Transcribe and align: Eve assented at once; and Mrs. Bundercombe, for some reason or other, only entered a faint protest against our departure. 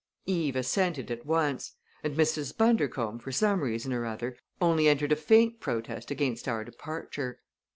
Eve 0.25 0.55
assented 0.55 1.11
at 1.11 1.27
once; 1.27 1.73
and 2.03 2.17
Mrs. 2.17 2.57
Bundercombe, 2.57 3.21
for 3.21 3.31
some 3.31 3.61
reason 3.61 3.93
or 3.93 4.07
other, 4.07 4.35
only 4.59 4.87
entered 4.87 5.11
a 5.11 5.15
faint 5.15 5.59
protest 5.59 6.09
against 6.09 6.47
our 6.47 6.63
departure. 6.63 7.39